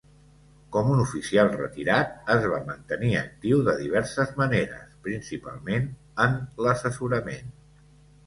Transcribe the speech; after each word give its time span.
Com 0.75 0.87
un 0.91 1.01
oficial 1.01 1.49
retirat, 1.57 2.15
es 2.35 2.47
va 2.53 2.61
mantenir 2.69 3.11
actiu 3.19 3.61
de 3.67 3.75
diverses 3.83 4.33
maneres, 4.41 4.97
principalment 5.09 5.85
en 6.27 6.37
l'assessorament. 6.67 7.55